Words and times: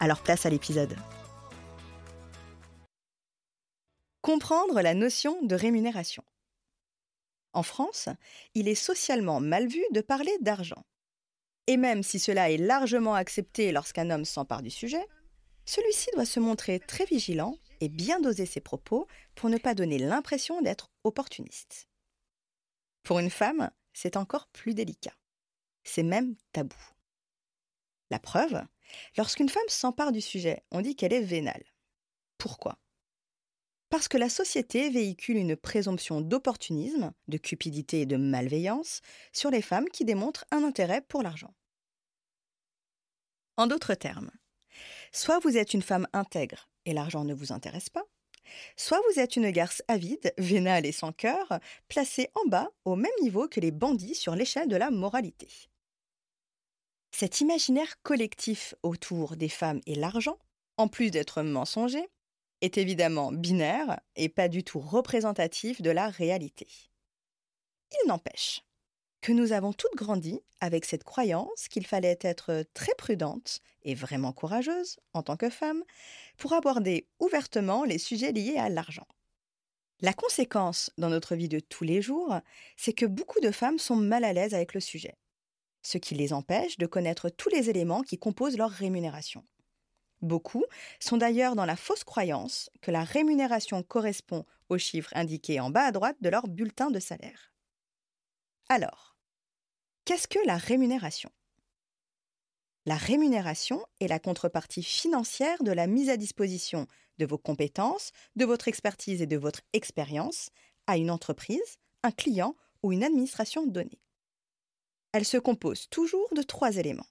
Alors 0.00 0.22
place 0.22 0.46
à 0.46 0.50
l'épisode. 0.50 0.96
Comprendre 4.22 4.80
la 4.80 4.94
notion 4.94 5.42
de 5.42 5.54
rémunération. 5.54 6.24
En 7.52 7.62
France, 7.62 8.08
il 8.54 8.68
est 8.68 8.74
socialement 8.74 9.40
mal 9.40 9.66
vu 9.66 9.82
de 9.92 10.00
parler 10.00 10.36
d'argent. 10.40 10.84
Et 11.66 11.76
même 11.76 12.02
si 12.02 12.18
cela 12.18 12.50
est 12.50 12.58
largement 12.58 13.14
accepté 13.14 13.72
lorsqu'un 13.72 14.10
homme 14.10 14.24
s'empare 14.24 14.62
du 14.62 14.70
sujet, 14.70 15.04
celui-ci 15.64 16.10
doit 16.14 16.26
se 16.26 16.38
montrer 16.38 16.78
très 16.80 17.04
vigilant 17.04 17.56
et 17.80 17.88
bien 17.88 18.20
doser 18.20 18.46
ses 18.46 18.60
propos 18.60 19.06
pour 19.34 19.48
ne 19.50 19.58
pas 19.58 19.74
donner 19.74 19.98
l'impression 19.98 20.60
d'être 20.60 20.90
opportuniste. 21.04 21.88
Pour 23.02 23.18
une 23.18 23.30
femme, 23.30 23.70
c'est 23.92 24.16
encore 24.16 24.48
plus 24.48 24.74
délicat. 24.74 25.14
C'est 25.82 26.02
même 26.02 26.36
tabou. 26.52 26.76
La 28.10 28.18
preuve, 28.18 28.62
Lorsqu'une 29.16 29.48
femme 29.48 29.68
s'empare 29.68 30.12
du 30.12 30.20
sujet, 30.20 30.62
on 30.70 30.80
dit 30.80 30.96
qu'elle 30.96 31.12
est 31.12 31.20
vénale. 31.20 31.64
Pourquoi? 32.38 32.78
Parce 33.88 34.08
que 34.08 34.18
la 34.18 34.28
société 34.28 34.90
véhicule 34.90 35.36
une 35.36 35.56
présomption 35.56 36.20
d'opportunisme, 36.20 37.12
de 37.28 37.38
cupidité 37.38 38.00
et 38.00 38.06
de 38.06 38.16
malveillance 38.16 39.00
sur 39.32 39.50
les 39.50 39.62
femmes 39.62 39.88
qui 39.88 40.04
démontrent 40.04 40.44
un 40.50 40.64
intérêt 40.64 41.02
pour 41.02 41.22
l'argent. 41.22 41.54
En 43.56 43.66
d'autres 43.66 43.94
termes, 43.94 44.30
soit 45.12 45.38
vous 45.38 45.56
êtes 45.56 45.72
une 45.72 45.82
femme 45.82 46.08
intègre 46.12 46.68
et 46.84 46.92
l'argent 46.92 47.24
ne 47.24 47.32
vous 47.32 47.52
intéresse 47.52 47.88
pas, 47.88 48.04
soit 48.76 49.00
vous 49.10 49.20
êtes 49.20 49.36
une 49.36 49.50
garce 49.50 49.82
avide, 49.88 50.32
vénale 50.36 50.86
et 50.86 50.92
sans 50.92 51.12
cœur, 51.12 51.58
placée 51.88 52.28
en 52.34 52.48
bas 52.48 52.68
au 52.84 52.96
même 52.96 53.10
niveau 53.22 53.48
que 53.48 53.60
les 53.60 53.70
bandits 53.70 54.14
sur 54.14 54.34
l'échelle 54.34 54.68
de 54.68 54.76
la 54.76 54.90
moralité. 54.90 55.48
Cet 57.18 57.40
imaginaire 57.40 58.02
collectif 58.02 58.74
autour 58.82 59.36
des 59.36 59.48
femmes 59.48 59.80
et 59.86 59.94
l'argent, 59.94 60.36
en 60.76 60.86
plus 60.86 61.10
d'être 61.10 61.40
mensonger, 61.40 62.06
est 62.60 62.76
évidemment 62.76 63.32
binaire 63.32 63.98
et 64.16 64.28
pas 64.28 64.48
du 64.48 64.62
tout 64.62 64.80
représentatif 64.80 65.80
de 65.80 65.88
la 65.88 66.10
réalité. 66.10 66.66
Il 67.90 68.08
n'empêche 68.08 68.66
que 69.22 69.32
nous 69.32 69.52
avons 69.52 69.72
toutes 69.72 69.96
grandi 69.96 70.42
avec 70.60 70.84
cette 70.84 71.04
croyance 71.04 71.68
qu'il 71.68 71.86
fallait 71.86 72.18
être 72.20 72.66
très 72.74 72.94
prudente 72.98 73.60
et 73.80 73.94
vraiment 73.94 74.34
courageuse 74.34 74.98
en 75.14 75.22
tant 75.22 75.38
que 75.38 75.48
femme 75.48 75.84
pour 76.36 76.52
aborder 76.52 77.08
ouvertement 77.18 77.84
les 77.84 77.96
sujets 77.96 78.32
liés 78.32 78.58
à 78.58 78.68
l'argent. 78.68 79.08
La 80.02 80.12
conséquence 80.12 80.90
dans 80.98 81.08
notre 81.08 81.34
vie 81.34 81.48
de 81.48 81.60
tous 81.60 81.84
les 81.84 82.02
jours, 82.02 82.34
c'est 82.76 82.92
que 82.92 83.06
beaucoup 83.06 83.40
de 83.40 83.52
femmes 83.52 83.78
sont 83.78 83.96
mal 83.96 84.22
à 84.22 84.34
l'aise 84.34 84.52
avec 84.52 84.74
le 84.74 84.80
sujet 84.80 85.16
ce 85.86 85.98
qui 85.98 86.16
les 86.16 86.32
empêche 86.32 86.78
de 86.78 86.86
connaître 86.86 87.28
tous 87.28 87.48
les 87.48 87.70
éléments 87.70 88.02
qui 88.02 88.18
composent 88.18 88.56
leur 88.56 88.70
rémunération. 88.70 89.44
Beaucoup 90.20 90.64
sont 90.98 91.16
d'ailleurs 91.16 91.54
dans 91.54 91.64
la 91.64 91.76
fausse 91.76 92.02
croyance 92.02 92.70
que 92.82 92.90
la 92.90 93.04
rémunération 93.04 93.82
correspond 93.84 94.44
aux 94.68 94.78
chiffres 94.78 95.12
indiqués 95.14 95.60
en 95.60 95.70
bas 95.70 95.84
à 95.84 95.92
droite 95.92 96.16
de 96.20 96.28
leur 96.28 96.48
bulletin 96.48 96.90
de 96.90 96.98
salaire. 96.98 97.52
Alors, 98.68 99.16
qu'est-ce 100.04 100.26
que 100.26 100.44
la 100.44 100.56
rémunération? 100.56 101.30
La 102.84 102.96
rémunération 102.96 103.84
est 104.00 104.08
la 104.08 104.18
contrepartie 104.18 104.82
financière 104.82 105.62
de 105.62 105.70
la 105.72 105.86
mise 105.86 106.10
à 106.10 106.16
disposition 106.16 106.88
de 107.18 107.26
vos 107.26 107.38
compétences, 107.38 108.10
de 108.34 108.44
votre 108.44 108.66
expertise 108.66 109.22
et 109.22 109.26
de 109.26 109.36
votre 109.36 109.60
expérience 109.72 110.50
à 110.88 110.96
une 110.96 111.12
entreprise, 111.12 111.78
un 112.02 112.10
client 112.10 112.56
ou 112.82 112.92
une 112.92 113.04
administration 113.04 113.66
donnée. 113.66 114.00
Elle 115.16 115.24
se 115.24 115.38
compose 115.38 115.88
toujours 115.88 116.28
de 116.34 116.42
trois 116.42 116.76
éléments. 116.76 117.08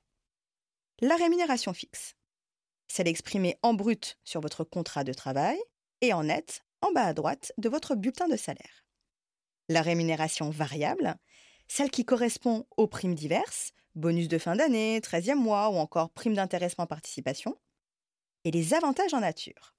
La 1.01 1.15
rémunération 1.15 1.73
fixe. 1.73 2.13
Celle 2.87 3.07
exprimée 3.07 3.57
en 3.63 3.73
brut 3.73 4.19
sur 4.23 4.41
votre 4.41 4.63
contrat 4.63 5.03
de 5.03 5.11
travail 5.11 5.57
et 6.01 6.13
en 6.13 6.25
net 6.25 6.61
en 6.81 6.91
bas 6.91 7.05
à 7.05 7.13
droite 7.15 7.51
de 7.57 7.67
votre 7.67 7.95
bulletin 7.95 8.27
de 8.27 8.37
salaire. 8.37 8.85
La 9.69 9.81
rémunération 9.81 10.51
variable, 10.51 11.15
celle 11.67 11.89
qui 11.89 12.05
correspond 12.05 12.67
aux 12.77 12.85
primes 12.85 13.15
diverses, 13.15 13.71
bonus 13.95 14.27
de 14.27 14.37
fin 14.37 14.55
d'année, 14.55 14.99
13e 14.99 15.33
mois 15.33 15.69
ou 15.69 15.77
encore 15.77 16.11
primes 16.11 16.35
d'intéressement 16.35 16.85
participation. 16.85 17.57
Et 18.43 18.51
les 18.51 18.75
avantages 18.75 19.15
en 19.15 19.21
nature, 19.21 19.73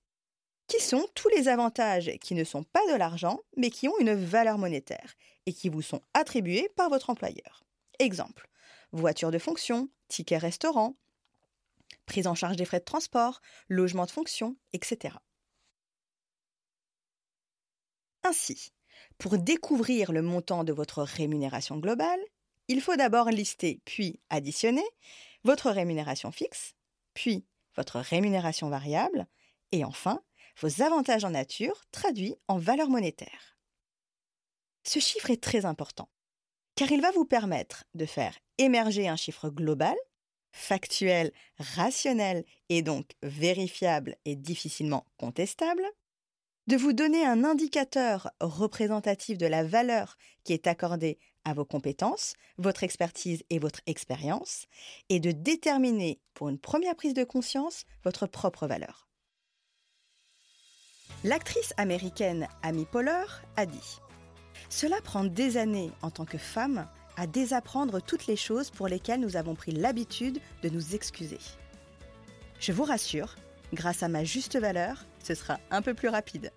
qui 0.66 0.80
sont 0.80 1.06
tous 1.14 1.28
les 1.28 1.46
avantages 1.46 2.10
qui 2.20 2.34
ne 2.34 2.42
sont 2.42 2.64
pas 2.64 2.84
de 2.90 2.96
l'argent 2.96 3.38
mais 3.56 3.70
qui 3.70 3.86
ont 3.86 4.00
une 4.00 4.14
valeur 4.14 4.58
monétaire 4.58 5.14
et 5.46 5.52
qui 5.52 5.68
vous 5.68 5.82
sont 5.82 6.02
attribués 6.12 6.68
par 6.74 6.90
votre 6.90 7.08
employeur. 7.08 7.65
Exemple, 7.98 8.48
voiture 8.92 9.30
de 9.30 9.38
fonction, 9.38 9.88
ticket 10.08 10.38
restaurant, 10.38 10.96
prise 12.04 12.26
en 12.26 12.34
charge 12.34 12.56
des 12.56 12.64
frais 12.64 12.80
de 12.80 12.84
transport, 12.84 13.40
logement 13.68 14.06
de 14.06 14.10
fonction, 14.10 14.56
etc. 14.72 15.16
Ainsi, 18.22 18.72
pour 19.18 19.38
découvrir 19.38 20.12
le 20.12 20.22
montant 20.22 20.64
de 20.64 20.72
votre 20.72 21.02
rémunération 21.02 21.78
globale, 21.78 22.20
il 22.68 22.80
faut 22.80 22.96
d'abord 22.96 23.30
lister 23.30 23.80
puis 23.84 24.20
additionner 24.30 24.84
votre 25.44 25.70
rémunération 25.70 26.32
fixe, 26.32 26.74
puis 27.14 27.46
votre 27.76 28.00
rémunération 28.00 28.68
variable, 28.68 29.26
et 29.72 29.84
enfin 29.84 30.22
vos 30.60 30.82
avantages 30.82 31.24
en 31.24 31.30
nature 31.30 31.84
traduits 31.92 32.36
en 32.48 32.58
valeur 32.58 32.88
monétaire. 32.88 33.58
Ce 34.84 34.98
chiffre 34.98 35.30
est 35.30 35.42
très 35.42 35.64
important 35.64 36.08
car 36.76 36.92
il 36.92 37.00
va 37.00 37.10
vous 37.10 37.24
permettre 37.24 37.84
de 37.94 38.06
faire 38.06 38.38
émerger 38.58 39.08
un 39.08 39.16
chiffre 39.16 39.48
global, 39.48 39.96
factuel, 40.52 41.32
rationnel 41.58 42.44
et 42.68 42.82
donc 42.82 43.10
vérifiable 43.22 44.16
et 44.24 44.36
difficilement 44.36 45.06
contestable, 45.18 45.84
de 46.66 46.76
vous 46.76 46.92
donner 46.92 47.24
un 47.24 47.44
indicateur 47.44 48.30
représentatif 48.40 49.38
de 49.38 49.46
la 49.46 49.64
valeur 49.64 50.16
qui 50.44 50.52
est 50.52 50.66
accordée 50.66 51.18
à 51.44 51.54
vos 51.54 51.64
compétences, 51.64 52.34
votre 52.58 52.82
expertise 52.82 53.44
et 53.50 53.58
votre 53.58 53.80
expérience, 53.86 54.66
et 55.08 55.20
de 55.20 55.30
déterminer 55.30 56.20
pour 56.34 56.48
une 56.48 56.58
première 56.58 56.96
prise 56.96 57.14
de 57.14 57.24
conscience 57.24 57.84
votre 58.02 58.26
propre 58.26 58.66
valeur. 58.66 59.08
L'actrice 61.22 61.72
américaine 61.76 62.48
Amy 62.62 62.84
Poehler 62.84 63.26
a 63.56 63.64
dit 63.64 64.00
cela 64.68 65.00
prend 65.02 65.24
des 65.24 65.56
années 65.56 65.90
en 66.02 66.10
tant 66.10 66.24
que 66.24 66.38
femme 66.38 66.86
à 67.16 67.26
désapprendre 67.26 68.00
toutes 68.00 68.26
les 68.26 68.36
choses 68.36 68.70
pour 68.70 68.88
lesquelles 68.88 69.20
nous 69.20 69.36
avons 69.36 69.54
pris 69.54 69.72
l'habitude 69.72 70.40
de 70.62 70.68
nous 70.68 70.94
excuser. 70.94 71.38
Je 72.60 72.72
vous 72.72 72.84
rassure, 72.84 73.36
grâce 73.72 74.02
à 74.02 74.08
ma 74.08 74.24
juste 74.24 74.58
valeur, 74.58 75.04
ce 75.22 75.34
sera 75.34 75.58
un 75.70 75.82
peu 75.82 75.94
plus 75.94 76.08
rapide. 76.08 76.52